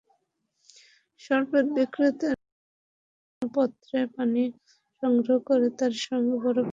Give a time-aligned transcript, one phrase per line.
[1.21, 4.43] শরবত বিক্রেতারা অপরিচ্ছন্ন পাত্রে পানি
[5.03, 6.69] সংগ্রহ করে তাঁর সঙ্গে বরফ মেশাচ্ছেন।